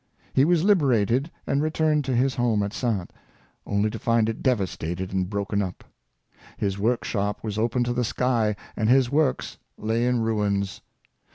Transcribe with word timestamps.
He 0.33 0.45
was 0.45 0.63
liberated, 0.63 1.29
and 1.45 1.61
returned 1.61 2.05
to 2.05 2.15
his 2.15 2.33
home 2.33 2.63
at 2.63 2.73
Saintes, 2.73 3.13
only 3.67 3.91
to 3.91 3.99
find 3.99 4.27
it 4.29 4.41
devastated 4.41 5.13
and 5.13 5.29
broken 5.29 5.61
up. 5.61 5.83
His 6.57 6.79
workshop 6.79 7.43
was 7.43 7.59
open 7.59 7.83
to 7.83 7.93
the 7.93 8.03
sky, 8.03 8.55
and 8.75 8.89
his 8.89 9.11
works 9.11 9.59
lay 9.77 10.07
in 10.07 10.21
ruins. 10.21 10.81